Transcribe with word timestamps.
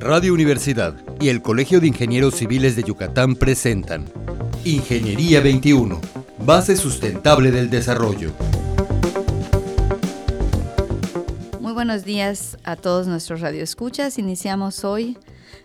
Radio 0.00 0.34
Universidad 0.34 0.96
y 1.20 1.28
el 1.28 1.40
Colegio 1.40 1.80
de 1.80 1.86
Ingenieros 1.86 2.34
Civiles 2.34 2.74
de 2.74 2.82
Yucatán 2.82 3.36
presentan 3.36 4.06
Ingeniería 4.64 5.40
21, 5.40 6.00
base 6.38 6.76
sustentable 6.76 7.52
del 7.52 7.70
desarrollo. 7.70 8.32
Muy 11.60 11.72
buenos 11.72 12.04
días 12.04 12.58
a 12.64 12.74
todos 12.74 13.06
nuestros 13.06 13.40
radioescuchas. 13.40 14.18
Iniciamos 14.18 14.84
hoy 14.84 15.16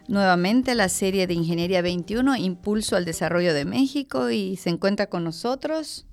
nuevamente 0.07 0.75
la 0.75 0.89
serie 0.89 1.25
de 1.25 1.33
Ingeniería 1.33 1.81
21, 1.81 2.35
Impulso 2.37 2.95
al 2.95 3.05
Desarrollo 3.05 3.53
de 3.55 3.65
México, 3.65 4.29
y 4.29 4.57
se 4.57 4.69
encuentra 4.69 5.07
con 5.07 5.23
nosotros 5.23 6.05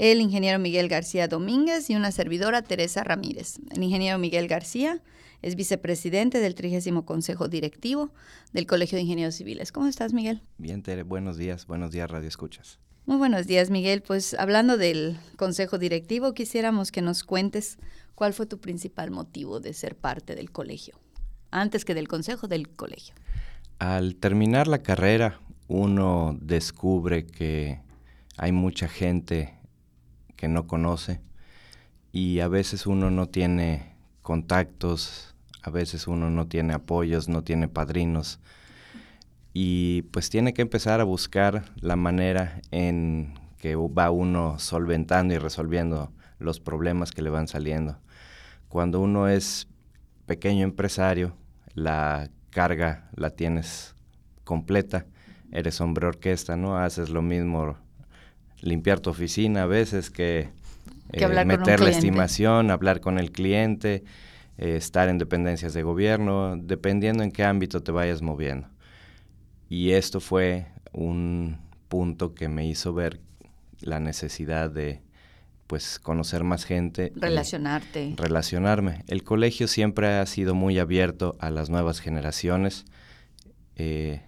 el 0.00 0.22
ingeniero 0.22 0.58
Miguel 0.58 0.88
García 0.88 1.28
Domínguez 1.28 1.90
y 1.90 1.94
una 1.94 2.10
servidora 2.10 2.62
Teresa 2.62 3.04
Ramírez. 3.04 3.58
El 3.70 3.82
ingeniero 3.82 4.18
Miguel 4.18 4.48
García 4.48 5.02
es 5.42 5.56
vicepresidente 5.56 6.38
del 6.38 6.54
30 6.54 7.02
Consejo 7.02 7.48
Directivo 7.48 8.10
del 8.54 8.66
Colegio 8.66 8.96
de 8.96 9.02
Ingenieros 9.02 9.34
Civiles. 9.34 9.72
¿Cómo 9.72 9.88
estás, 9.88 10.14
Miguel? 10.14 10.40
Bien, 10.56 10.82
Tere, 10.82 11.02
buenos 11.02 11.36
días, 11.36 11.66
buenos 11.66 11.90
días, 11.90 12.10
Radio 12.10 12.28
Escuchas. 12.28 12.78
Muy 13.04 13.18
buenos 13.18 13.46
días, 13.46 13.68
Miguel. 13.68 14.00
Pues 14.00 14.32
hablando 14.32 14.78
del 14.78 15.18
Consejo 15.36 15.76
Directivo, 15.76 16.32
quisiéramos 16.32 16.92
que 16.92 17.02
nos 17.02 17.22
cuentes 17.22 17.76
cuál 18.14 18.32
fue 18.32 18.46
tu 18.46 18.58
principal 18.58 19.10
motivo 19.10 19.60
de 19.60 19.74
ser 19.74 19.96
parte 19.96 20.34
del 20.34 20.50
colegio, 20.50 20.98
antes 21.50 21.84
que 21.84 21.92
del 21.92 22.08
Consejo 22.08 22.48
del 22.48 22.70
colegio. 22.70 23.14
Al 23.78 24.16
terminar 24.16 24.66
la 24.66 24.78
carrera, 24.78 25.40
uno 25.68 26.38
descubre 26.40 27.26
que 27.26 27.82
hay 28.38 28.52
mucha 28.52 28.88
gente 28.88 29.59
que 30.40 30.48
no 30.48 30.66
conoce 30.66 31.20
y 32.12 32.40
a 32.40 32.48
veces 32.48 32.86
uno 32.86 33.10
no 33.10 33.28
tiene 33.28 33.94
contactos, 34.22 35.34
a 35.62 35.68
veces 35.68 36.08
uno 36.08 36.30
no 36.30 36.46
tiene 36.46 36.72
apoyos, 36.72 37.28
no 37.28 37.44
tiene 37.44 37.68
padrinos 37.68 38.40
y 39.52 40.02
pues 40.12 40.30
tiene 40.30 40.54
que 40.54 40.62
empezar 40.62 41.02
a 41.02 41.04
buscar 41.04 41.66
la 41.82 41.94
manera 41.96 42.62
en 42.70 43.34
que 43.58 43.76
va 43.76 44.10
uno 44.10 44.58
solventando 44.58 45.34
y 45.34 45.38
resolviendo 45.38 46.10
los 46.38 46.58
problemas 46.58 47.10
que 47.10 47.20
le 47.20 47.28
van 47.28 47.46
saliendo. 47.46 47.98
Cuando 48.70 48.98
uno 48.98 49.28
es 49.28 49.68
pequeño 50.24 50.64
empresario, 50.64 51.36
la 51.74 52.30
carga 52.48 53.10
la 53.14 53.28
tienes 53.28 53.94
completa, 54.44 55.04
eres 55.52 55.82
hombre 55.82 56.06
orquesta, 56.06 56.56
¿no? 56.56 56.78
Haces 56.78 57.10
lo 57.10 57.20
mismo, 57.20 57.76
limpiar 58.60 59.00
tu 59.00 59.10
oficina 59.10 59.64
a 59.64 59.66
veces 59.66 60.10
que, 60.10 60.50
eh, 61.12 61.44
meter 61.44 61.80
la 61.80 61.90
estimación, 61.90 62.70
hablar 62.70 63.00
con 63.00 63.18
el 63.18 63.32
cliente, 63.32 64.04
eh, 64.58 64.76
estar 64.76 65.08
en 65.08 65.18
dependencias 65.18 65.74
de 65.74 65.82
gobierno, 65.82 66.56
dependiendo 66.56 67.22
en 67.22 67.32
qué 67.32 67.44
ámbito 67.44 67.82
te 67.82 67.92
vayas 67.92 68.22
moviendo. 68.22 68.68
Y 69.68 69.92
esto 69.92 70.20
fue 70.20 70.66
un 70.92 71.58
punto 71.88 72.34
que 72.34 72.48
me 72.48 72.66
hizo 72.66 72.92
ver 72.92 73.20
la 73.80 74.00
necesidad 74.00 74.70
de 74.70 75.00
pues 75.66 76.00
conocer 76.00 76.42
más 76.42 76.64
gente. 76.64 77.12
Relacionarte. 77.14 78.14
relacionarme. 78.16 79.04
El 79.06 79.22
colegio 79.22 79.68
siempre 79.68 80.08
ha 80.08 80.26
sido 80.26 80.54
muy 80.56 80.80
abierto 80.80 81.36
a 81.38 81.48
las 81.50 81.70
nuevas 81.70 82.00
generaciones 82.00 82.84
eh, 83.76 84.20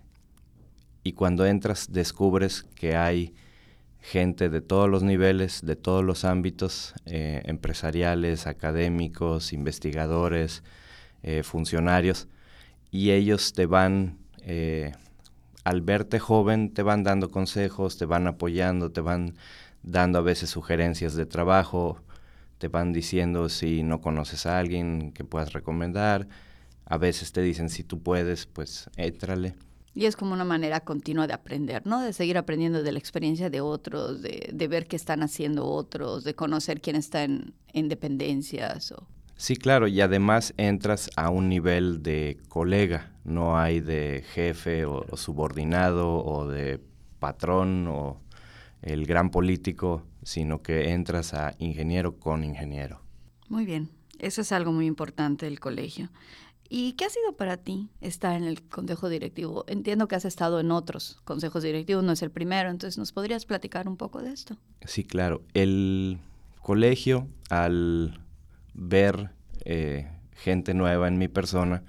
y 1.02 1.14
cuando 1.14 1.44
entras 1.44 1.92
descubres 1.92 2.62
que 2.76 2.94
hay 2.94 3.34
gente 4.02 4.50
de 4.50 4.60
todos 4.60 4.90
los 4.90 5.04
niveles, 5.04 5.64
de 5.64 5.76
todos 5.76 6.04
los 6.04 6.24
ámbitos, 6.24 6.92
eh, 7.06 7.40
empresariales, 7.44 8.48
académicos, 8.48 9.52
investigadores, 9.52 10.64
eh, 11.22 11.44
funcionarios, 11.44 12.28
y 12.90 13.12
ellos 13.12 13.52
te 13.52 13.66
van, 13.66 14.18
eh, 14.42 14.92
al 15.64 15.82
verte 15.82 16.18
joven, 16.18 16.74
te 16.74 16.82
van 16.82 17.04
dando 17.04 17.30
consejos, 17.30 17.96
te 17.96 18.04
van 18.04 18.26
apoyando, 18.26 18.90
te 18.90 19.00
van 19.00 19.36
dando 19.84 20.18
a 20.18 20.22
veces 20.22 20.50
sugerencias 20.50 21.14
de 21.14 21.24
trabajo, 21.24 22.02
te 22.58 22.68
van 22.68 22.92
diciendo 22.92 23.48
si 23.48 23.84
no 23.84 24.00
conoces 24.00 24.46
a 24.46 24.58
alguien 24.58 25.12
que 25.12 25.24
puedas 25.24 25.52
recomendar, 25.52 26.28
a 26.86 26.98
veces 26.98 27.32
te 27.32 27.40
dicen 27.42 27.70
si 27.70 27.84
tú 27.84 28.02
puedes, 28.02 28.46
pues 28.46 28.90
éntrale. 28.96 29.54
Y 29.94 30.06
es 30.06 30.16
como 30.16 30.32
una 30.32 30.44
manera 30.44 30.80
continua 30.80 31.26
de 31.26 31.34
aprender, 31.34 31.86
¿no? 31.86 32.00
De 32.00 32.12
seguir 32.12 32.38
aprendiendo 32.38 32.82
de 32.82 32.92
la 32.92 32.98
experiencia 32.98 33.50
de 33.50 33.60
otros, 33.60 34.22
de, 34.22 34.50
de 34.52 34.68
ver 34.68 34.86
qué 34.86 34.96
están 34.96 35.22
haciendo 35.22 35.66
otros, 35.66 36.24
de 36.24 36.34
conocer 36.34 36.80
quién 36.80 36.96
está 36.96 37.24
en, 37.24 37.52
dependencias. 37.74 38.92
O... 38.92 39.06
Sí, 39.36 39.56
claro, 39.56 39.88
y 39.88 40.00
además 40.00 40.54
entras 40.56 41.10
a 41.16 41.28
un 41.28 41.48
nivel 41.48 42.02
de 42.02 42.38
colega, 42.48 43.12
no 43.24 43.58
hay 43.58 43.80
de 43.80 44.24
jefe 44.32 44.86
o, 44.86 45.04
subordinado 45.16 46.24
o 46.24 46.48
de 46.48 46.80
patrón 47.18 47.86
o 47.88 48.20
el 48.80 49.04
gran 49.04 49.30
político, 49.30 50.06
sino 50.22 50.62
que 50.62 50.92
entras 50.92 51.34
a 51.34 51.54
ingeniero 51.58 52.18
con 52.18 52.44
ingeniero. 52.44 53.00
Muy 53.48 53.66
bien, 53.66 53.90
eso 54.18 54.40
es 54.40 54.52
algo 54.52 54.72
muy 54.72 54.86
importante 54.86 55.46
del 55.46 55.60
colegio. 55.60 56.08
¿Y 56.74 56.94
qué 56.94 57.04
ha 57.04 57.10
sido 57.10 57.36
para 57.36 57.58
ti 57.58 57.90
estar 58.00 58.34
en 58.34 58.44
el 58.44 58.62
consejo 58.62 59.10
directivo? 59.10 59.66
Entiendo 59.68 60.08
que 60.08 60.14
has 60.14 60.24
estado 60.24 60.58
en 60.58 60.70
otros 60.70 61.20
consejos 61.24 61.62
directivos, 61.62 62.02
no 62.02 62.12
es 62.12 62.22
el 62.22 62.30
primero, 62.30 62.70
entonces 62.70 62.96
¿nos 62.96 63.12
podrías 63.12 63.44
platicar 63.44 63.86
un 63.86 63.98
poco 63.98 64.22
de 64.22 64.32
esto? 64.32 64.56
Sí, 64.86 65.04
claro. 65.04 65.42
El 65.52 66.18
colegio, 66.62 67.28
al 67.50 68.22
ver 68.72 69.32
eh, 69.66 70.08
gente 70.32 70.72
nueva 70.72 71.08
en 71.08 71.18
mi 71.18 71.28
persona, 71.28 71.82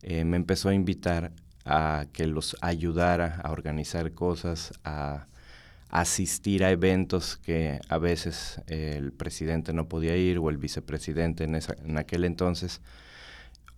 eh, 0.00 0.24
me 0.24 0.38
empezó 0.38 0.70
a 0.70 0.74
invitar 0.74 1.32
a 1.66 2.06
que 2.14 2.26
los 2.26 2.56
ayudara 2.62 3.42
a 3.44 3.52
organizar 3.52 4.14
cosas, 4.14 4.72
a 4.82 5.26
asistir 5.90 6.64
a 6.64 6.70
eventos 6.70 7.36
que 7.36 7.80
a 7.86 7.98
veces 7.98 8.62
eh, 8.66 8.94
el 8.96 9.12
presidente 9.12 9.74
no 9.74 9.90
podía 9.90 10.16
ir 10.16 10.38
o 10.38 10.48
el 10.48 10.56
vicepresidente 10.56 11.44
en, 11.44 11.54
en 11.54 11.98
aquel 11.98 12.24
entonces 12.24 12.80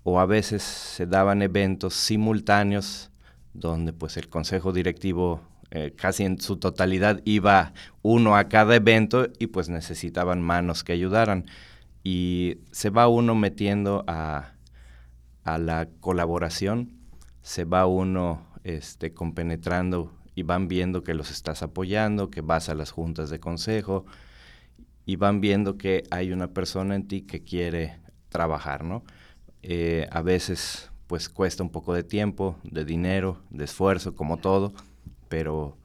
o 0.03 0.21
a 0.21 0.27
veces 0.27 0.63
se 0.63 1.07
daban 1.07 1.43
eventos 1.43 1.95
simultáneos 1.95 3.11
donde 3.53 3.93
pues 3.93 4.17
el 4.17 4.29
consejo 4.29 4.73
directivo 4.73 5.41
eh, 5.71 5.93
casi 5.95 6.25
en 6.25 6.41
su 6.41 6.57
totalidad 6.57 7.21
iba 7.25 7.75
uno 8.03 8.37
a 8.37 8.49
cada 8.49 8.75
evento 8.77 9.29
y 9.39 9.49
pues 9.49 9.69
necesitaban 9.69 10.41
manos 10.41 10.83
que 10.83 10.93
ayudaran. 10.93 11.47
Y 12.03 12.59
se 12.71 12.91
va 12.91 13.09
uno 13.09 13.35
metiendo 13.35 14.05
a, 14.07 14.53
a 15.45 15.59
la 15.59 15.89
colaboración, 16.01 16.93
se 17.43 17.65
va 17.65 17.87
uno 17.87 18.47
este, 18.65 19.13
compenetrando 19.13 20.13
y 20.35 20.43
van 20.43 20.69
viendo 20.69 21.03
que 21.03 21.15
los 21.15 21.31
estás 21.31 21.63
apoyando, 21.63 22.31
que 22.31 22.41
vas 22.41 22.69
a 22.69 22.75
las 22.75 22.91
juntas 22.91 23.29
de 23.29 23.41
consejo 23.41 24.07
y 25.05 25.17
van 25.17 25.41
viendo 25.41 25.77
que 25.77 26.05
hay 26.11 26.33
una 26.33 26.49
persona 26.49 26.95
en 26.95 27.09
ti 27.09 27.23
que 27.23 27.43
quiere 27.43 28.01
trabajar, 28.29 28.85
¿no? 28.85 29.05
Eh, 29.63 30.07
a 30.11 30.23
veces 30.23 30.91
pues 31.07 31.29
cuesta 31.29 31.63
un 31.63 31.71
poco 31.71 31.95
de 31.95 32.03
tiempo, 32.05 32.57
de 32.63 32.85
dinero, 32.85 33.41
de 33.51 33.65
esfuerzo, 33.65 34.15
como 34.15 34.37
todo, 34.37 34.73
pero 35.29 35.77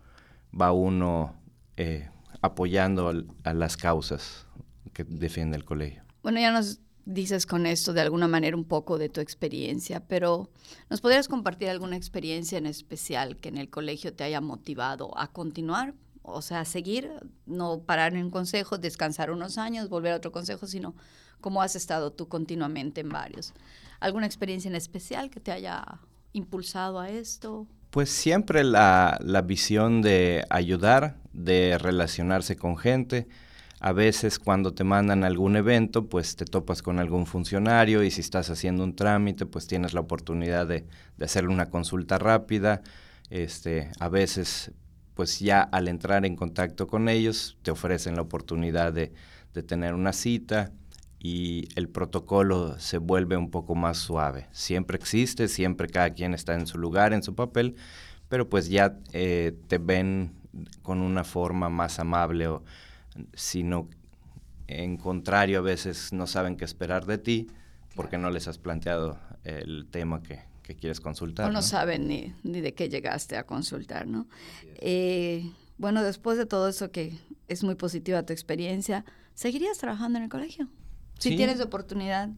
va 0.59 0.73
uno 0.73 1.33
eh, 1.77 2.09
apoyando 2.41 3.11
a 3.43 3.53
las 3.53 3.77
causas 3.77 4.45
que 4.91 5.05
defiende 5.05 5.55
el 5.55 5.63
colegio. 5.63 6.03
Bueno, 6.21 6.39
ya 6.39 6.51
nos 6.51 6.81
dices 7.05 7.45
con 7.45 7.65
esto 7.65 7.93
de 7.93 8.01
alguna 8.01 8.27
manera 8.27 8.55
un 8.55 8.65
poco 8.65 8.97
de 8.97 9.09
tu 9.09 9.21
experiencia, 9.21 10.01
pero 10.01 10.49
¿nos 10.89 11.01
podrías 11.01 11.27
compartir 11.27 11.69
alguna 11.69 11.95
experiencia 11.95 12.57
en 12.57 12.65
especial 12.65 13.37
que 13.37 13.49
en 13.49 13.57
el 13.57 13.69
colegio 13.69 14.13
te 14.13 14.25
haya 14.25 14.41
motivado 14.41 15.17
a 15.17 15.31
continuar? 15.31 15.93
O 16.23 16.41
sea, 16.41 16.65
seguir, 16.65 17.11
no 17.45 17.81
parar 17.81 18.13
en 18.15 18.25
un 18.25 18.31
consejo, 18.31 18.77
descansar 18.77 19.29
unos 19.29 19.57
años, 19.57 19.89
volver 19.89 20.13
a 20.13 20.15
otro 20.15 20.31
consejo, 20.31 20.65
sino 20.67 20.95
cómo 21.41 21.61
has 21.61 21.75
estado 21.75 22.11
tú 22.11 22.27
continuamente 22.29 23.01
en 23.01 23.09
varios. 23.09 23.53
¿Alguna 23.99 24.25
experiencia 24.25 24.69
en 24.69 24.75
especial 24.75 25.29
que 25.29 25.39
te 25.39 25.51
haya 25.51 25.83
impulsado 26.31 26.99
a 26.99 27.09
esto? 27.09 27.67
Pues 27.89 28.09
siempre 28.09 28.63
la, 28.63 29.19
visión 29.45 30.01
de 30.01 30.45
ayudar, 30.49 31.17
de 31.33 31.77
relacionarse 31.77 32.55
con 32.55 32.77
gente. 32.77 33.27
A 33.81 33.91
veces 33.91 34.39
cuando 34.39 34.73
te 34.73 34.85
mandan 34.85 35.25
algún 35.25 35.57
evento, 35.57 36.07
pues 36.07 36.37
te 36.37 36.45
topas 36.45 36.81
con 36.81 36.99
algún 36.99 37.25
funcionario 37.25 38.01
y 38.01 38.11
si 38.11 38.21
estás 38.21 38.49
haciendo 38.49 38.83
un 38.83 38.95
trámite, 38.95 39.45
pues 39.45 39.67
tienes 39.67 39.93
la 39.93 39.99
oportunidad 39.99 40.65
de, 40.65 40.87
de 41.17 41.25
hacerle 41.25 41.49
una 41.49 41.69
consulta 41.69 42.17
rápida. 42.17 42.81
Este, 43.29 43.91
a 43.99 44.09
veces, 44.09 44.71
pues 45.13 45.39
ya 45.39 45.61
al 45.61 45.87
entrar 45.87 46.25
en 46.25 46.35
contacto 46.35 46.87
con 46.87 47.09
ellos, 47.09 47.57
te 47.61 47.71
ofrecen 47.71 48.15
la 48.15 48.21
oportunidad 48.21 48.93
de, 48.93 49.13
de 49.53 49.63
tener 49.63 49.93
una 49.93 50.13
cita 50.13 50.71
y 51.19 51.69
el 51.75 51.87
protocolo 51.87 52.77
se 52.79 52.97
vuelve 52.97 53.37
un 53.37 53.49
poco 53.49 53.75
más 53.75 53.97
suave. 53.97 54.47
Siempre 54.51 54.97
existe, 54.97 55.47
siempre 55.47 55.87
cada 55.87 56.09
quien 56.09 56.33
está 56.33 56.55
en 56.55 56.67
su 56.67 56.77
lugar, 56.77 57.13
en 57.13 57.23
su 57.23 57.33
papel, 57.33 57.75
pero 58.27 58.49
pues 58.49 58.67
ya 58.69 58.97
eh, 59.13 59.55
te 59.67 59.77
ven 59.77 60.33
con 60.81 61.01
una 61.01 61.23
forma 61.23 61.69
más 61.69 61.99
amable 61.99 62.47
o 62.47 62.63
sino 63.33 63.87
en 64.67 64.97
contrario 64.97 65.59
a 65.59 65.61
veces 65.61 66.13
no 66.13 66.27
saben 66.27 66.57
qué 66.57 66.65
esperar 66.65 67.05
de 67.05 67.17
ti 67.17 67.47
porque 67.95 68.17
no 68.17 68.29
les 68.29 68.47
has 68.47 68.57
planteado 68.57 69.19
el 69.43 69.87
tema 69.89 70.23
que, 70.23 70.41
que 70.63 70.75
quieres 70.75 70.99
consultar. 70.99 71.49
O 71.49 71.53
no, 71.53 71.61
saben 71.61 72.07
ni, 72.07 72.33
ni, 72.43 72.61
de 72.61 72.73
qué 72.73 72.89
llegaste 72.89 73.37
a 73.37 73.45
consultar, 73.45 74.07
¿no? 74.07 74.27
Eh, 74.77 75.51
bueno, 75.77 76.01
después 76.01 76.37
de 76.37 76.45
todo 76.45 76.69
eso 76.69 76.91
que 76.91 77.13
es 77.47 77.63
muy 77.63 77.75
positiva 77.75 78.25
tu 78.25 78.33
experiencia, 78.33 79.05
¿seguirías 79.33 79.77
trabajando 79.77 80.17
en 80.17 80.23
el 80.23 80.29
colegio? 80.29 80.69
Si 81.19 81.35
tienes 81.35 81.59
oportunidad. 81.61 82.29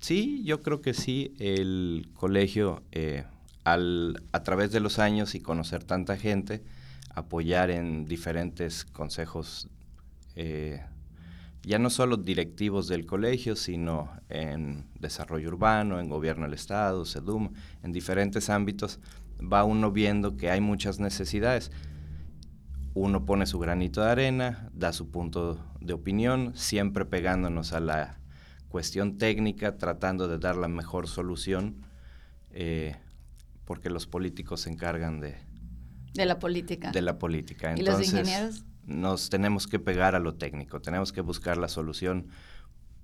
Sí, 0.00 0.42
yo 0.44 0.60
creo 0.60 0.80
que 0.80 0.94
sí. 0.94 1.34
El 1.38 2.10
colegio, 2.14 2.82
eh, 2.92 3.24
al, 3.64 4.22
a 4.32 4.42
través 4.42 4.70
de 4.70 4.80
los 4.80 4.98
años 4.98 5.34
y 5.34 5.40
conocer 5.40 5.84
tanta 5.84 6.16
gente, 6.16 6.62
apoyar 7.14 7.70
en 7.70 8.04
diferentes 8.04 8.84
consejos, 8.84 9.68
eh, 10.36 10.84
ya 11.62 11.78
no 11.78 11.90
solo 11.90 12.16
directivos 12.16 12.88
del 12.88 13.06
colegio, 13.06 13.56
sino 13.56 14.10
en 14.28 14.86
desarrollo 14.98 15.48
urbano, 15.48 16.00
en 16.00 16.08
gobierno 16.08 16.44
del 16.44 16.54
Estado, 16.54 17.04
SEDUM, 17.04 17.52
en 17.82 17.92
diferentes 17.92 18.48
ámbitos, 18.48 19.00
va 19.40 19.64
uno 19.64 19.92
viendo 19.92 20.36
que 20.36 20.50
hay 20.50 20.60
muchas 20.60 21.00
necesidades. 21.00 21.70
Uno 22.94 23.24
pone 23.24 23.46
su 23.46 23.58
granito 23.58 24.00
de 24.02 24.10
arena, 24.10 24.70
da 24.72 24.92
su 24.92 25.10
punto 25.10 25.64
de 25.80 25.92
opinión, 25.92 26.52
siempre 26.56 27.04
pegándonos 27.04 27.72
a 27.72 27.80
la 27.80 28.18
cuestión 28.68 29.18
técnica, 29.18 29.76
tratando 29.76 30.28
de 30.28 30.38
dar 30.38 30.56
la 30.56 30.68
mejor 30.68 31.06
solución, 31.06 31.86
eh, 32.50 32.96
porque 33.64 33.90
los 33.90 34.06
políticos 34.06 34.62
se 34.62 34.70
encargan 34.70 35.20
de, 35.20 35.36
de 36.14 36.26
la 36.26 36.38
política. 36.38 36.90
De 36.90 37.02
la 37.02 37.18
política. 37.18 37.74
¿Y 37.76 37.82
los 37.82 38.00
ingenieros? 38.00 38.64
Nos 38.88 39.28
tenemos 39.28 39.66
que 39.66 39.78
pegar 39.78 40.14
a 40.14 40.18
lo 40.18 40.34
técnico, 40.34 40.80
tenemos 40.80 41.12
que 41.12 41.20
buscar 41.20 41.58
la 41.58 41.68
solución, 41.68 42.28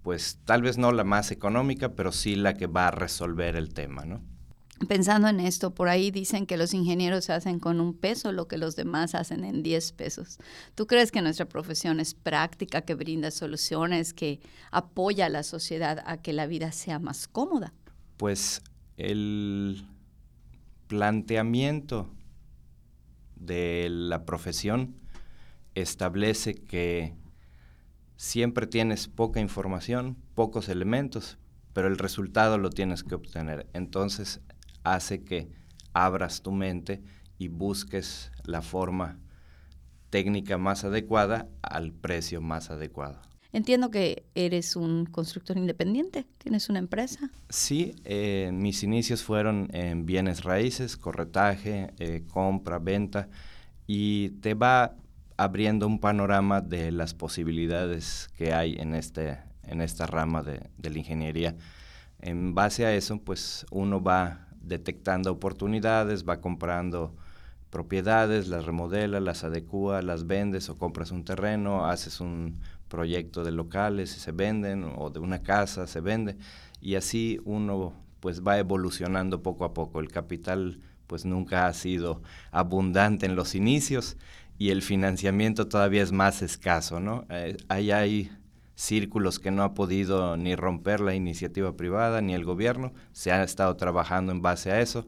pues 0.02 0.40
tal 0.44 0.62
vez 0.62 0.78
no 0.78 0.90
la 0.92 1.04
más 1.04 1.30
económica, 1.30 1.90
pero 1.90 2.10
sí 2.10 2.36
la 2.36 2.54
que 2.54 2.66
va 2.66 2.88
a 2.88 2.90
resolver 2.90 3.54
el 3.54 3.72
tema, 3.74 4.04
¿no? 4.04 4.22
Pensando 4.88 5.28
en 5.28 5.40
esto, 5.40 5.74
por 5.74 5.88
ahí 5.88 6.10
dicen 6.10 6.46
que 6.46 6.56
los 6.56 6.74
ingenieros 6.74 7.30
hacen 7.30 7.60
con 7.60 7.80
un 7.80 7.94
peso 7.94 8.32
lo 8.32 8.48
que 8.48 8.58
los 8.58 8.74
demás 8.74 9.14
hacen 9.14 9.44
en 9.44 9.62
10 9.62 9.92
pesos. 9.92 10.38
¿Tú 10.74 10.86
crees 10.86 11.12
que 11.12 11.22
nuestra 11.22 11.46
profesión 11.46 12.00
es 12.00 12.14
práctica, 12.14 12.80
que 12.80 12.94
brinda 12.94 13.30
soluciones, 13.30 14.12
que 14.12 14.40
apoya 14.72 15.26
a 15.26 15.28
la 15.28 15.42
sociedad 15.42 16.02
a 16.06 16.16
que 16.22 16.32
la 16.32 16.46
vida 16.46 16.72
sea 16.72 16.98
más 16.98 17.28
cómoda? 17.28 17.72
Pues 18.16 18.62
el 18.96 19.86
planteamiento 20.88 22.08
de 23.36 23.88
la 23.90 24.24
profesión 24.24 24.96
establece 25.74 26.54
que 26.54 27.14
siempre 28.16 28.66
tienes 28.66 29.08
poca 29.08 29.40
información, 29.40 30.16
pocos 30.34 30.68
elementos, 30.68 31.38
pero 31.72 31.88
el 31.88 31.98
resultado 31.98 32.58
lo 32.58 32.70
tienes 32.70 33.02
que 33.02 33.14
obtener. 33.14 33.66
Entonces 33.72 34.40
hace 34.84 35.24
que 35.24 35.48
abras 35.92 36.42
tu 36.42 36.52
mente 36.52 37.02
y 37.38 37.48
busques 37.48 38.30
la 38.44 38.62
forma 38.62 39.18
técnica 40.10 40.58
más 40.58 40.84
adecuada 40.84 41.48
al 41.62 41.92
precio 41.92 42.40
más 42.40 42.70
adecuado. 42.70 43.20
Entiendo 43.52 43.90
que 43.90 44.26
eres 44.34 44.74
un 44.74 45.06
constructor 45.06 45.56
independiente, 45.56 46.26
tienes 46.38 46.68
una 46.68 46.80
empresa. 46.80 47.30
Sí, 47.48 47.94
eh, 48.04 48.50
mis 48.52 48.82
inicios 48.82 49.22
fueron 49.22 49.68
en 49.72 50.06
bienes 50.06 50.42
raíces, 50.42 50.96
corretaje, 50.96 51.94
eh, 51.98 52.24
compra, 52.32 52.80
venta, 52.80 53.28
y 53.86 54.30
te 54.40 54.54
va 54.54 54.96
abriendo 55.36 55.86
un 55.86 55.98
panorama 55.98 56.60
de 56.60 56.92
las 56.92 57.14
posibilidades 57.14 58.28
que 58.36 58.52
hay 58.52 58.76
en, 58.76 58.94
este, 58.94 59.38
en 59.64 59.80
esta 59.80 60.06
rama 60.06 60.42
de, 60.42 60.70
de 60.78 60.90
la 60.90 60.98
ingeniería. 60.98 61.56
En 62.20 62.54
base 62.54 62.86
a 62.86 62.94
eso, 62.94 63.18
pues 63.18 63.66
uno 63.70 64.02
va 64.02 64.48
detectando 64.60 65.30
oportunidades, 65.32 66.26
va 66.26 66.40
comprando 66.40 67.14
propiedades, 67.70 68.46
las 68.48 68.64
remodela, 68.64 69.18
las 69.20 69.42
adecua, 69.42 70.00
las 70.00 70.26
vendes 70.26 70.68
o 70.70 70.78
compras 70.78 71.10
un 71.10 71.24
terreno, 71.24 71.86
haces 71.86 72.20
un 72.20 72.60
proyecto 72.88 73.42
de 73.42 73.50
locales 73.50 74.16
y 74.16 74.20
se 74.20 74.30
venden 74.30 74.92
o 74.96 75.10
de 75.10 75.18
una 75.18 75.42
casa 75.42 75.88
se 75.88 76.00
vende 76.00 76.36
y 76.80 76.94
así 76.94 77.40
uno 77.44 77.92
pues 78.20 78.42
va 78.42 78.58
evolucionando 78.58 79.42
poco 79.42 79.64
a 79.64 79.74
poco. 79.74 79.98
El 79.98 80.08
capital 80.08 80.80
pues 81.06 81.24
nunca 81.24 81.66
ha 81.66 81.72
sido 81.74 82.22
abundante 82.50 83.26
en 83.26 83.36
los 83.36 83.54
inicios 83.54 84.16
y 84.58 84.70
el 84.70 84.82
financiamiento 84.82 85.68
todavía 85.68 86.02
es 86.02 86.12
más 86.12 86.42
escaso, 86.42 87.00
¿no? 87.00 87.26
Eh, 87.30 87.56
ahí 87.68 87.90
hay 87.90 88.30
círculos 88.76 89.38
que 89.38 89.50
no 89.50 89.62
ha 89.62 89.74
podido 89.74 90.36
ni 90.36 90.56
romper 90.56 91.00
la 91.00 91.14
iniciativa 91.14 91.76
privada 91.76 92.20
ni 92.20 92.34
el 92.34 92.44
gobierno, 92.44 92.92
se 93.12 93.32
ha 93.32 93.42
estado 93.42 93.76
trabajando 93.76 94.32
en 94.32 94.42
base 94.42 94.70
a 94.70 94.80
eso. 94.80 95.06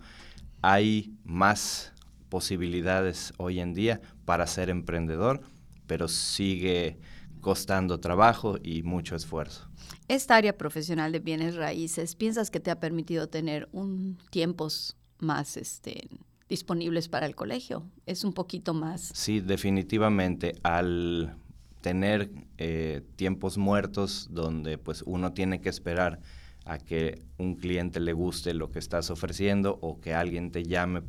Hay 0.63 1.15
más 1.25 1.93
posibilidades 2.29 3.33
hoy 3.37 3.61
en 3.61 3.75
día 3.75 4.01
para 4.25 4.47
ser 4.47 4.71
emprendedor, 4.71 5.41
pero 5.87 6.09
sigue 6.09 6.99
costando 7.41 8.01
trabajo 8.01 8.59
y 8.63 8.83
mucho 8.83 9.15
esfuerzo. 9.15 9.69
Esta 10.09 10.37
área 10.37 10.57
profesional 10.57 11.13
de 11.13 11.21
bienes 11.21 11.55
raíces, 11.55 12.17
¿piensas 12.17 12.51
que 12.51 12.61
te 12.61 12.71
ha 12.71 12.81
permitido 12.81 13.29
tener 13.29 13.69
un 13.73 14.19
tiempos 14.31 14.97
más 15.19 15.57
este, 15.57 16.09
disponibles 16.49 17.09
para 17.09 17.27
el 17.27 17.35
colegio? 17.35 17.85
¿Es 18.07 18.25
un 18.25 18.33
poquito 18.33 18.75
más? 18.75 19.11
Sí, 19.15 19.41
definitivamente. 19.41 20.55
Al 20.63 21.37
tener 21.81 22.31
eh, 22.59 23.03
tiempos 23.17 23.59
muertos 23.59 24.29
donde 24.31 24.79
pues 24.79 25.03
uno 25.07 25.33
tiene 25.33 25.61
que 25.61 25.69
esperar 25.69 26.21
a 26.65 26.79
que 26.79 27.23
un 27.39 27.55
cliente 27.55 28.01
le 28.01 28.13
guste 28.13 28.55
lo 28.55 28.73
que 28.73 28.81
estás 28.81 29.11
ofreciendo 29.11 29.79
o 29.81 30.01
que 30.01 30.15
alguien 30.15 30.51
te 30.51 30.65
llame 30.65 31.03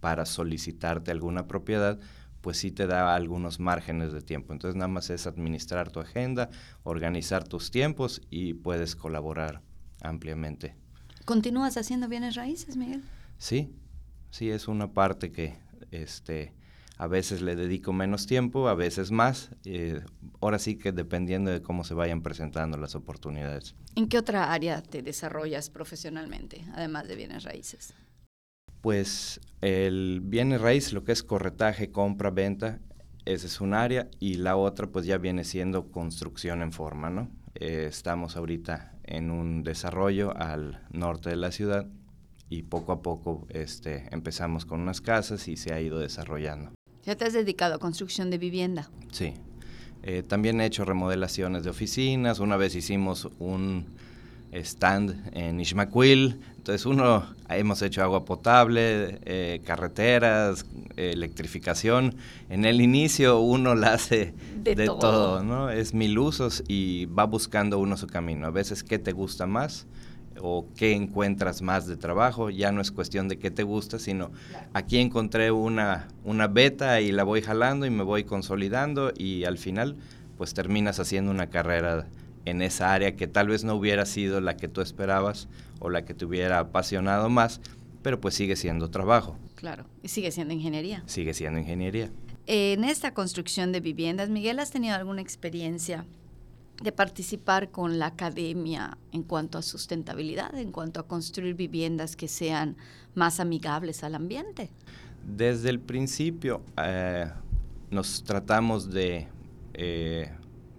para 0.00 0.24
solicitarte 0.24 1.10
alguna 1.10 1.46
propiedad, 1.46 2.00
pues 2.40 2.56
sí 2.56 2.72
te 2.72 2.86
da 2.86 3.14
algunos 3.14 3.60
márgenes 3.60 4.12
de 4.12 4.22
tiempo. 4.22 4.52
Entonces 4.52 4.74
nada 4.74 4.88
más 4.88 5.10
es 5.10 5.26
administrar 5.26 5.90
tu 5.90 6.00
agenda, 6.00 6.48
organizar 6.82 7.46
tus 7.46 7.70
tiempos 7.70 8.22
y 8.30 8.54
puedes 8.54 8.96
colaborar 8.96 9.60
ampliamente. 10.00 10.74
¿Continúas 11.24 11.76
haciendo 11.76 12.08
bienes 12.08 12.34
raíces, 12.34 12.76
Miguel? 12.76 13.02
Sí, 13.42 13.74
sí, 14.30 14.50
es 14.52 14.68
una 14.68 14.92
parte 14.92 15.32
que 15.32 15.58
este, 15.90 16.54
a 16.96 17.08
veces 17.08 17.42
le 17.42 17.56
dedico 17.56 17.92
menos 17.92 18.28
tiempo, 18.28 18.68
a 18.68 18.76
veces 18.76 19.10
más. 19.10 19.50
Eh, 19.64 20.00
ahora 20.40 20.60
sí 20.60 20.78
que 20.78 20.92
dependiendo 20.92 21.50
de 21.50 21.60
cómo 21.60 21.82
se 21.82 21.94
vayan 21.94 22.22
presentando 22.22 22.78
las 22.78 22.94
oportunidades. 22.94 23.74
¿En 23.96 24.08
qué 24.08 24.18
otra 24.18 24.52
área 24.52 24.80
te 24.80 25.02
desarrollas 25.02 25.70
profesionalmente, 25.70 26.64
además 26.74 27.08
de 27.08 27.16
bienes 27.16 27.42
raíces? 27.42 27.94
Pues 28.80 29.40
el 29.60 30.20
bienes 30.22 30.60
raíz, 30.60 30.92
lo 30.92 31.02
que 31.02 31.10
es 31.10 31.24
corretaje, 31.24 31.90
compra, 31.90 32.30
venta, 32.30 32.78
esa 33.24 33.48
es 33.48 33.60
un 33.60 33.74
área 33.74 34.08
y 34.20 34.34
la 34.34 34.54
otra 34.54 34.86
pues 34.86 35.04
ya 35.04 35.18
viene 35.18 35.42
siendo 35.42 35.90
construcción 35.90 36.62
en 36.62 36.70
forma, 36.70 37.10
¿no? 37.10 37.28
Eh, 37.56 37.86
estamos 37.88 38.36
ahorita 38.36 38.94
en 39.02 39.32
un 39.32 39.64
desarrollo 39.64 40.32
al 40.36 40.86
norte 40.92 41.30
de 41.30 41.36
la 41.36 41.50
ciudad 41.50 41.88
y 42.52 42.62
poco 42.64 42.92
a 42.92 43.00
poco 43.00 43.46
este, 43.48 44.08
empezamos 44.10 44.66
con 44.66 44.80
unas 44.80 45.00
casas 45.00 45.48
y 45.48 45.56
se 45.56 45.72
ha 45.72 45.80
ido 45.80 45.98
desarrollando. 45.98 46.72
¿Ya 47.02 47.16
te 47.16 47.24
has 47.24 47.32
dedicado 47.32 47.76
a 47.76 47.78
construcción 47.78 48.28
de 48.28 48.36
vivienda? 48.36 48.90
Sí. 49.10 49.32
Eh, 50.02 50.22
también 50.22 50.60
he 50.60 50.66
hecho 50.66 50.84
remodelaciones 50.84 51.64
de 51.64 51.70
oficinas. 51.70 52.40
Una 52.40 52.58
vez 52.58 52.74
hicimos 52.74 53.30
un 53.38 53.86
stand 54.52 55.30
en 55.32 55.60
Ishmaquil. 55.60 56.40
Entonces 56.58 56.84
uno, 56.84 57.24
hemos 57.48 57.80
hecho 57.80 58.02
agua 58.02 58.26
potable, 58.26 59.18
eh, 59.24 59.62
carreteras, 59.64 60.66
electrificación. 60.96 62.16
En 62.50 62.66
el 62.66 62.82
inicio 62.82 63.40
uno 63.40 63.74
la 63.74 63.94
hace 63.94 64.34
de, 64.62 64.74
todo. 64.84 65.42
¿no? 65.42 65.70
Es 65.70 65.94
mil 65.94 66.18
usos 66.18 66.62
y 66.68 67.06
va 67.06 67.24
buscando 67.24 67.78
uno 67.78 67.96
su 67.96 68.08
camino. 68.08 68.46
A 68.46 68.50
veces 68.50 68.84
qué 68.84 68.98
te 68.98 69.12
gusta 69.12 69.46
más 69.46 69.86
o 70.40 70.66
qué 70.76 70.92
encuentras 70.92 71.62
más 71.62 71.86
de 71.86 71.96
trabajo. 71.96 72.50
Ya 72.50 72.72
no 72.72 72.80
es 72.80 72.90
cuestión 72.90 73.28
de 73.28 73.38
qué 73.38 73.50
te 73.50 73.62
gusta, 73.62 73.98
sino 73.98 74.30
aquí 74.72 74.98
encontré 74.98 75.50
una, 75.50 76.08
una 76.24 76.48
beta 76.48 77.00
y 77.00 77.12
la 77.12 77.24
voy 77.24 77.42
jalando 77.42 77.86
y 77.86 77.90
me 77.90 78.02
voy 78.02 78.24
consolidando 78.24 79.12
y 79.16 79.44
al 79.44 79.58
final 79.58 79.96
pues 80.36 80.54
terminas 80.54 80.98
haciendo 80.98 81.30
una 81.30 81.50
carrera 81.50 82.08
en 82.44 82.62
esa 82.62 82.92
área 82.92 83.14
que 83.16 83.26
tal 83.26 83.48
vez 83.48 83.64
no 83.64 83.74
hubiera 83.74 84.06
sido 84.06 84.40
la 84.40 84.56
que 84.56 84.68
tú 84.68 84.80
esperabas 84.80 85.48
o 85.78 85.90
la 85.90 86.04
que 86.04 86.14
te 86.14 86.24
hubiera 86.24 86.58
apasionado 86.58 87.28
más, 87.28 87.60
pero 88.02 88.20
pues 88.20 88.34
sigue 88.34 88.56
siendo 88.56 88.90
trabajo. 88.90 89.36
Claro, 89.54 89.84
y 90.02 90.08
sigue 90.08 90.32
siendo 90.32 90.54
ingeniería. 90.54 91.02
Sigue 91.06 91.34
siendo 91.34 91.60
ingeniería. 91.60 92.10
En 92.46 92.82
esta 92.82 93.14
construcción 93.14 93.70
de 93.70 93.80
viviendas, 93.80 94.28
Miguel, 94.28 94.58
¿has 94.58 94.72
tenido 94.72 94.96
alguna 94.96 95.22
experiencia 95.22 96.04
de 96.82 96.92
participar 96.92 97.70
con 97.70 97.98
la 97.98 98.06
academia 98.06 98.98
en 99.12 99.22
cuanto 99.22 99.58
a 99.58 99.62
sustentabilidad, 99.62 100.54
en 100.56 100.72
cuanto 100.72 101.00
a 101.00 101.06
construir 101.06 101.54
viviendas 101.54 102.16
que 102.16 102.28
sean 102.28 102.76
más 103.14 103.40
amigables 103.40 104.02
al 104.04 104.14
ambiente? 104.14 104.70
Desde 105.24 105.70
el 105.70 105.78
principio 105.78 106.62
eh, 106.82 107.30
nos 107.90 108.24
tratamos 108.24 108.90
de 108.90 109.28
eh, 109.74 110.30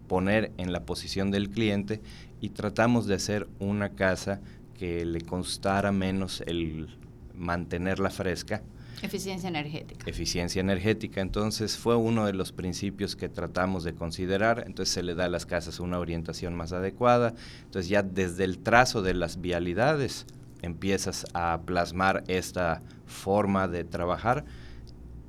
poner 0.08 0.52
en 0.58 0.72
la 0.72 0.86
posición 0.86 1.32
del 1.32 1.50
cliente 1.50 2.02
y 2.42 2.50
tratamos 2.50 3.08
de 3.08 3.16
hacer 3.16 3.48
una 3.60 3.90
casa 3.90 4.42
que 4.78 5.06
le 5.06 5.22
costara 5.22 5.92
menos 5.92 6.44
el 6.46 6.98
mantenerla 7.34 8.10
fresca. 8.10 8.62
Eficiencia 9.02 9.50
energética. 9.50 10.10
Eficiencia 10.10 10.60
energética. 10.60 11.22
Entonces 11.22 11.78
fue 11.78 11.96
uno 11.96 12.26
de 12.26 12.34
los 12.34 12.52
principios 12.52 13.16
que 13.16 13.30
tratamos 13.30 13.84
de 13.84 13.94
considerar. 13.94 14.64
Entonces 14.66 14.94
se 14.94 15.04
le 15.04 15.16
da 15.16 15.26
a 15.26 15.30
las 15.30 15.46
casas 15.46 15.80
una 15.80 16.00
orientación 16.00 16.56
más 16.56 16.72
adecuada. 16.72 17.34
Entonces 17.66 17.90
ya 17.90 18.04
desde 18.04 18.44
el 18.44 18.60
trazo 18.60 19.02
de 19.02 19.14
las 19.14 19.42
vialidades 19.42 20.26
empiezas 20.62 21.26
a 21.34 21.62
plasmar 21.66 22.24
esta 22.28 22.82
forma 23.06 23.68
de 23.68 23.84
trabajar. 23.84 24.46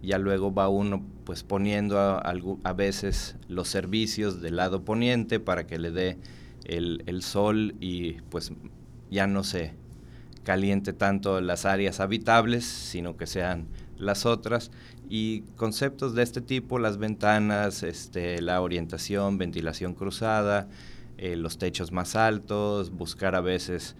Ya 0.02 0.18
luego 0.18 0.52
va 0.52 0.68
uno 0.68 1.02
pues 1.24 1.42
poniendo 1.42 1.98
a, 1.98 2.18
a 2.18 2.72
veces 2.74 3.36
los 3.48 3.68
servicios 3.68 4.40
del 4.40 4.56
lado 4.56 4.84
poniente 4.84 5.40
para 5.40 5.66
que 5.66 5.78
le 5.78 5.90
dé 5.90 6.18
el, 6.64 7.02
el 7.06 7.22
sol 7.22 7.74
y 7.80 8.12
pues 8.30 8.52
ya 9.10 9.26
no 9.26 9.44
se 9.44 9.72
caliente 10.44 10.92
tanto 10.92 11.40
las 11.40 11.64
áreas 11.64 11.98
habitables, 11.98 12.64
sino 12.64 13.16
que 13.16 13.26
sean 13.26 13.66
las 13.98 14.26
otras. 14.26 14.70
Y 15.08 15.40
conceptos 15.56 16.14
de 16.14 16.22
este 16.22 16.40
tipo, 16.40 16.78
las 16.78 16.98
ventanas, 16.98 17.82
este, 17.82 18.40
la 18.40 18.60
orientación, 18.60 19.38
ventilación 19.38 19.94
cruzada, 19.94 20.68
eh, 21.18 21.36
los 21.36 21.58
techos 21.58 21.92
más 21.92 22.16
altos, 22.16 22.90
buscar 22.90 23.34
a 23.34 23.40
veces 23.40 23.96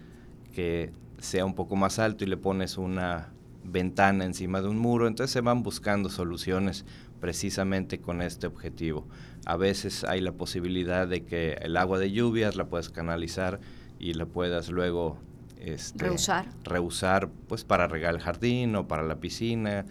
que 0.53 0.91
sea 1.19 1.45
un 1.45 1.55
poco 1.55 1.75
más 1.75 1.99
alto 1.99 2.23
y 2.23 2.27
le 2.27 2.37
pones 2.37 2.77
una 2.77 3.29
ventana 3.63 4.25
encima 4.25 4.61
de 4.61 4.69
un 4.69 4.77
muro. 4.77 5.07
Entonces 5.07 5.31
se 5.31 5.41
van 5.41 5.63
buscando 5.63 6.09
soluciones 6.09 6.85
precisamente 7.19 7.99
con 7.99 8.21
este 8.21 8.47
objetivo. 8.47 9.07
A 9.45 9.57
veces 9.57 10.03
hay 10.03 10.21
la 10.21 10.33
posibilidad 10.33 11.07
de 11.07 11.23
que 11.23 11.53
el 11.61 11.77
agua 11.77 11.99
de 11.99 12.11
lluvias 12.11 12.55
la 12.55 12.65
puedas 12.65 12.89
canalizar 12.89 13.59
y 13.99 14.13
la 14.13 14.25
puedas 14.25 14.69
luego 14.69 15.17
este, 15.59 16.05
reusar. 16.05 16.47
reusar 16.63 17.29
pues 17.47 17.63
para 17.63 17.87
regar 17.87 18.15
el 18.15 18.21
jardín 18.21 18.75
o 18.75 18.87
para 18.87 19.03
la 19.03 19.15
piscina. 19.15 19.85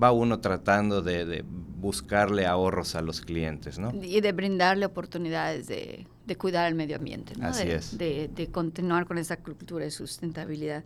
Va 0.00 0.12
uno 0.12 0.40
tratando 0.40 1.00
de, 1.00 1.42
buscarle 1.46 2.46
ahorros 2.46 2.94
a 2.96 3.02
los 3.02 3.20
clientes, 3.20 3.78
¿no? 3.78 3.92
Y 4.02 4.20
de 4.20 4.32
brindarle 4.32 4.84
oportunidades 4.84 5.68
de, 5.68 6.06
cuidar 6.36 6.68
el 6.68 6.74
medio 6.74 6.96
ambiente, 6.96 7.34
¿no? 7.36 7.46
Así 7.46 7.66
de, 7.66 7.74
es. 7.76 7.96
De, 7.96 8.48
continuar 8.52 9.06
con 9.06 9.16
esa 9.16 9.38
cultura 9.38 9.84
de 9.84 9.90
sustentabilidad. 9.90 10.84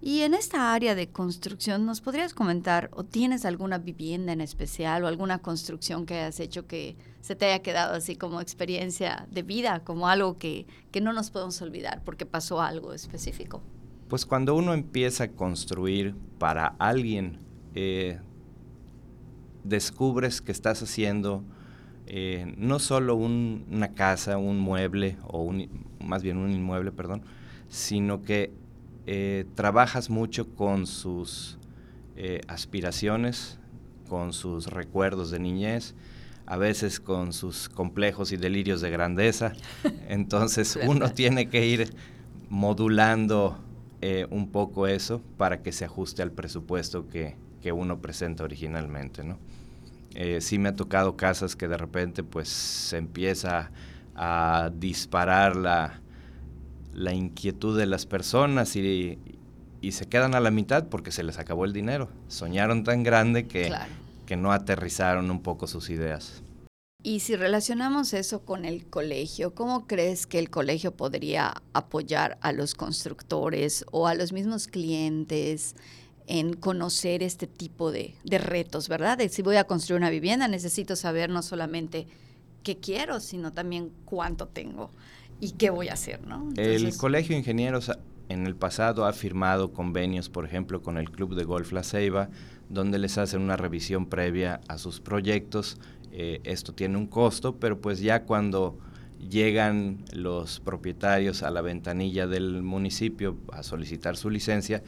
Y 0.00 0.20
en 0.22 0.34
esta 0.34 0.72
área 0.72 0.94
de 0.94 1.08
construcción, 1.08 1.84
¿nos 1.84 2.00
podrías 2.00 2.34
comentar 2.34 2.90
o 2.92 3.04
tienes 3.04 3.44
alguna 3.44 3.78
vivienda 3.78 4.32
en 4.32 4.40
especial 4.40 5.04
o 5.04 5.06
alguna 5.06 5.38
construcción 5.38 6.06
que 6.06 6.14
hayas 6.14 6.40
hecho 6.40 6.66
que 6.66 6.96
se 7.26 7.34
te 7.34 7.46
haya 7.46 7.60
quedado 7.60 7.94
así 7.94 8.14
como 8.14 8.40
experiencia 8.40 9.26
de 9.32 9.42
vida, 9.42 9.82
como 9.82 10.06
algo 10.06 10.38
que, 10.38 10.64
que 10.92 11.00
no 11.00 11.12
nos 11.12 11.32
podemos 11.32 11.60
olvidar 11.60 12.02
porque 12.04 12.24
pasó 12.24 12.62
algo 12.62 12.92
específico? 12.92 13.64
Pues 14.08 14.24
cuando 14.24 14.54
uno 14.54 14.72
empieza 14.74 15.24
a 15.24 15.28
construir 15.32 16.14
para 16.38 16.76
alguien, 16.78 17.40
eh, 17.74 18.20
descubres 19.64 20.40
que 20.40 20.52
estás 20.52 20.84
haciendo 20.84 21.42
eh, 22.06 22.54
no 22.56 22.78
solo 22.78 23.16
una 23.16 23.94
casa, 23.94 24.38
un 24.38 24.60
mueble, 24.60 25.18
o 25.26 25.42
un, 25.42 25.68
más 25.98 26.22
bien 26.22 26.36
un 26.36 26.52
inmueble, 26.52 26.92
perdón, 26.92 27.22
sino 27.66 28.22
que 28.22 28.52
eh, 29.06 29.46
trabajas 29.56 30.10
mucho 30.10 30.54
con 30.54 30.86
sus 30.86 31.58
aspiraciones, 32.48 33.58
con 34.08 34.32
sus 34.32 34.68
recuerdos 34.68 35.30
de 35.30 35.38
niñez, 35.38 35.94
a 36.46 36.56
veces 36.56 37.00
con 37.00 37.32
sus 37.32 37.68
complejos 37.68 38.32
y 38.32 38.36
delirios 38.36 38.80
de 38.80 38.90
grandeza. 38.90 39.52
Entonces 40.08 40.78
uno 40.86 41.10
tiene 41.10 41.48
que 41.48 41.66
ir 41.66 41.94
modulando 42.48 43.58
eh, 44.00 44.26
un 44.30 44.50
poco 44.50 44.86
eso 44.86 45.20
para 45.36 45.62
que 45.62 45.72
se 45.72 45.84
ajuste 45.84 46.22
al 46.22 46.32
presupuesto 46.32 47.08
que, 47.08 47.44
uno 47.72 48.00
presenta 48.00 48.44
originalmente, 48.44 49.24
¿no? 49.24 49.40
Eh, 50.14 50.40
sí 50.40 50.56
me 50.56 50.68
ha 50.68 50.76
tocado 50.76 51.16
casas 51.16 51.56
que 51.56 51.66
de 51.66 51.76
repente 51.76 52.22
pues 52.22 52.48
se 52.48 52.96
empieza 52.96 53.72
a 54.14 54.70
disparar 54.72 55.56
la, 55.56 56.00
la 56.94 57.12
inquietud 57.12 57.76
de 57.76 57.86
las 57.86 58.06
personas 58.06 58.76
y, 58.76 59.18
se 59.90 60.06
quedan 60.06 60.34
a 60.34 60.40
la 60.40 60.50
mitad 60.50 60.86
porque 60.86 61.10
se 61.10 61.24
les 61.24 61.38
acabó 61.38 61.64
el 61.64 61.72
dinero. 61.72 62.08
Soñaron 62.28 62.84
tan 62.84 63.02
grande 63.02 63.46
que, 63.48 63.72
que 64.26 64.36
no 64.36 64.52
aterrizaron 64.52 65.30
un 65.30 65.42
poco 65.42 65.66
sus 65.66 65.88
ideas. 65.88 66.42
Y 67.02 67.20
si 67.20 67.36
relacionamos 67.36 68.12
eso 68.14 68.44
con 68.44 68.64
el 68.64 68.86
colegio, 68.86 69.54
¿cómo 69.54 69.86
crees 69.86 70.26
que 70.26 70.40
el 70.40 70.50
colegio 70.50 70.96
podría 70.96 71.62
apoyar 71.72 72.36
a 72.40 72.50
los 72.52 72.74
constructores 72.74 73.84
o 73.92 74.08
a 74.08 74.14
los 74.14 74.32
mismos 74.32 74.66
clientes 74.66 75.76
en 76.26 76.54
conocer 76.54 77.22
este 77.22 77.46
tipo 77.46 77.92
de, 77.92 78.16
retos, 78.24 78.88
verdad? 78.88 79.20
si 79.30 79.42
voy 79.42 79.54
a 79.54 79.64
construir 79.64 79.98
una 80.00 80.10
vivienda, 80.10 80.48
necesito 80.48 80.96
saber 80.96 81.30
no 81.30 81.42
solamente 81.42 82.08
qué 82.64 82.78
quiero, 82.78 83.20
sino 83.20 83.52
también 83.52 83.92
cuánto 84.04 84.48
tengo 84.48 84.90
y 85.38 85.52
qué 85.52 85.70
voy 85.70 85.88
a 85.88 85.92
hacer, 85.92 86.26
¿no? 86.26 86.48
el 86.56 86.96
Colegio 86.96 87.34
de 87.34 87.38
Ingenieros 87.38 87.92
en 88.28 88.46
el 88.46 88.56
pasado 88.56 89.04
ha 89.04 89.12
firmado 89.12 89.72
convenios, 89.72 90.28
por 90.28 90.44
ejemplo, 90.44 90.82
con 90.82 90.98
el 90.98 91.10
Club 91.10 91.36
de 91.36 91.44
Golf 91.44 91.70
La 91.70 91.84
Ceiba, 91.84 92.28
donde 92.68 92.98
les 92.98 93.18
hacen 93.18 93.42
una 93.42 93.56
revisión 93.56 94.06
previa 94.06 94.60
a 94.68 94.78
sus 94.78 95.00
proyectos 95.00 95.78
eh, 96.18 96.40
esto 96.44 96.72
tiene 96.72 96.96
un 96.96 97.08
costo, 97.08 97.56
pero 97.58 97.78
pues 97.78 98.00
ya 98.00 98.24
cuando 98.24 98.78
llegan 99.28 100.02
los 100.14 100.60
propietarios 100.60 101.42
a 101.42 101.50
la 101.50 101.60
ventanilla 101.60 102.26
del 102.26 102.62
municipio 102.62 103.36
a 103.52 103.62
solicitar 103.62 104.16
su 104.16 104.30
licencia, 104.30 104.82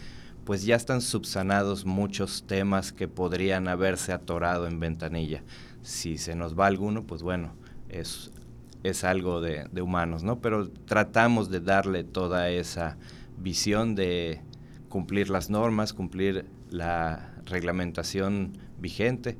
pues 0.46 0.64
ya 0.64 0.74
están 0.74 1.02
subsanados 1.02 1.84
muchos 1.84 2.44
temas 2.46 2.94
que 2.94 3.08
podrían 3.08 3.68
haberse 3.68 4.14
atorado 4.14 4.66
en 4.66 4.80
ventanilla. 4.80 5.42
Si 5.82 6.16
se 6.16 6.34
nos 6.34 6.58
va 6.58 6.66
alguno, 6.66 7.04
pues 7.04 7.22
bueno, 7.22 7.52
es, 7.90 8.30
es 8.82 9.04
algo 9.04 9.42
de, 9.42 9.68
de 9.70 9.82
humanos, 9.82 10.22
¿no? 10.22 10.40
Pero 10.40 10.70
tratamos 10.70 11.50
de 11.50 11.60
darle 11.60 12.04
toda 12.04 12.48
esa 12.48 12.96
visión 13.36 13.94
de 13.94 14.40
cumplir 14.88 15.28
las 15.28 15.50
normas, 15.50 15.92
cumplir 15.92 16.46
la 16.70 17.34
reglamentación 17.48 18.58
vigente 18.78 19.36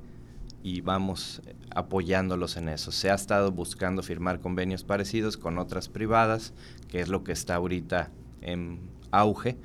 y 0.62 0.81
vamos 0.81 1.43
apoyándolos 1.75 2.57
en 2.57 2.69
eso. 2.69 2.93
Se 2.93 3.11
ha 3.11 3.15
estado 3.15 3.53
buscando 3.53 4.03
firmar 4.03 4.41
convenios 4.41 4.85
parecidos 4.85 5.37
con 5.37 5.59
otras 5.59 5.88
privadas, 5.88 6.53
que 6.88 7.00
es 7.00 7.09
lo 7.09 7.25
que 7.25 7.33
está 7.33 7.55
ahorita 7.57 8.11
en 8.41 8.81
auge, 9.11 9.57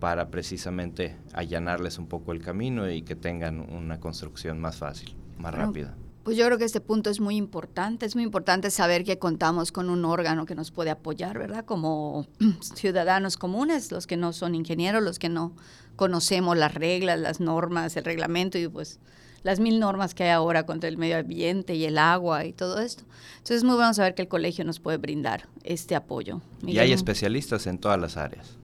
para 0.00 0.30
precisamente 0.30 1.16
allanarles 1.34 1.98
un 1.98 2.06
poco 2.06 2.32
el 2.32 2.42
camino 2.42 2.90
y 2.90 3.02
que 3.02 3.14
tengan 3.14 3.60
una 3.60 4.00
construcción 4.00 4.58
más 4.58 4.76
fácil, 4.76 5.14
más 5.38 5.54
rápida. 5.54 5.94
Pues 6.22 6.36
yo 6.36 6.44
creo 6.44 6.58
que 6.58 6.64
este 6.64 6.80
punto 6.80 7.08
es 7.10 7.18
muy 7.18 7.36
importante. 7.36 8.04
Es 8.04 8.14
muy 8.14 8.24
importante 8.24 8.70
saber 8.70 9.04
que 9.04 9.18
contamos 9.18 9.72
con 9.72 9.88
un 9.88 10.04
órgano 10.04 10.44
que 10.44 10.54
nos 10.54 10.70
puede 10.70 10.90
apoyar, 10.90 11.38
¿verdad? 11.38 11.64
Como 11.64 12.26
ciudadanos 12.60 13.36
comunes, 13.36 13.90
los 13.90 14.06
que 14.06 14.16
no 14.16 14.32
son 14.32 14.54
ingenieros, 14.54 15.02
los 15.02 15.18
que 15.18 15.28
no 15.28 15.54
conocemos 16.00 16.56
las 16.56 16.72
reglas, 16.72 17.20
las 17.20 17.40
normas, 17.40 17.94
el 17.94 18.06
reglamento 18.06 18.56
y 18.56 18.66
pues 18.66 19.00
las 19.42 19.60
mil 19.60 19.78
normas 19.78 20.14
que 20.14 20.22
hay 20.22 20.30
ahora 20.30 20.64
contra 20.64 20.88
el 20.88 20.96
medio 20.96 21.18
ambiente 21.18 21.74
y 21.74 21.84
el 21.84 21.98
agua 21.98 22.46
y 22.46 22.54
todo 22.54 22.80
esto. 22.80 23.04
Entonces 23.32 23.58
es 23.58 23.64
muy 23.64 23.74
bueno 23.74 23.92
saber 23.92 24.14
que 24.14 24.22
el 24.22 24.28
colegio 24.28 24.64
nos 24.64 24.80
puede 24.80 24.96
brindar 24.96 25.46
este 25.62 25.94
apoyo. 25.94 26.40
y 26.66 26.78
hay 26.78 26.94
especialistas 26.94 27.66
en 27.66 27.76
todas 27.76 28.00
las 28.00 28.16
áreas. 28.16 28.56